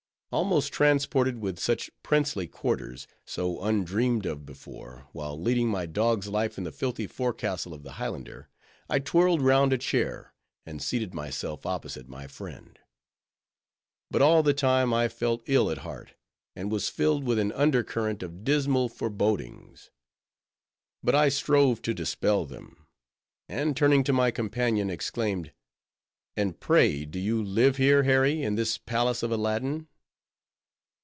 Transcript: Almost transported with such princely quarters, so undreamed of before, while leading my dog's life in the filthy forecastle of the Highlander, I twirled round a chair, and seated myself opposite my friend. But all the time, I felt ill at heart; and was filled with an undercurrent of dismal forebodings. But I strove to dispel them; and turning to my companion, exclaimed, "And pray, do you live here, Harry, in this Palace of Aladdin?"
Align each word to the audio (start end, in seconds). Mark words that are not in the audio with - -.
Almost 0.33 0.71
transported 0.71 1.39
with 1.39 1.59
such 1.59 1.91
princely 2.03 2.47
quarters, 2.47 3.05
so 3.25 3.61
undreamed 3.61 4.25
of 4.25 4.45
before, 4.45 5.09
while 5.11 5.37
leading 5.37 5.67
my 5.67 5.85
dog's 5.85 6.29
life 6.29 6.57
in 6.57 6.63
the 6.63 6.71
filthy 6.71 7.05
forecastle 7.05 7.73
of 7.73 7.83
the 7.83 7.91
Highlander, 7.99 8.47
I 8.89 8.99
twirled 8.99 9.41
round 9.41 9.73
a 9.73 9.77
chair, 9.77 10.33
and 10.65 10.81
seated 10.81 11.13
myself 11.13 11.65
opposite 11.65 12.07
my 12.07 12.27
friend. 12.27 12.79
But 14.09 14.21
all 14.21 14.41
the 14.41 14.53
time, 14.53 14.93
I 14.93 15.09
felt 15.09 15.43
ill 15.47 15.69
at 15.69 15.79
heart; 15.79 16.13
and 16.55 16.71
was 16.71 16.87
filled 16.87 17.25
with 17.25 17.37
an 17.37 17.51
undercurrent 17.51 18.23
of 18.23 18.45
dismal 18.45 18.87
forebodings. 18.87 19.91
But 21.03 21.13
I 21.13 21.27
strove 21.27 21.81
to 21.81 21.93
dispel 21.93 22.45
them; 22.45 22.87
and 23.49 23.75
turning 23.75 24.05
to 24.05 24.13
my 24.13 24.31
companion, 24.31 24.89
exclaimed, 24.89 25.51
"And 26.37 26.57
pray, 26.57 27.03
do 27.03 27.19
you 27.19 27.43
live 27.43 27.75
here, 27.75 28.03
Harry, 28.03 28.43
in 28.43 28.55
this 28.55 28.77
Palace 28.77 29.23
of 29.23 29.31
Aladdin?" 29.33 29.89